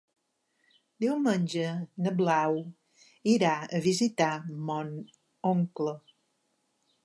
[1.03, 1.65] Diumenge
[2.05, 2.57] na Blau
[3.35, 4.33] irà a visitar
[4.71, 4.93] mon
[5.55, 5.99] oncle.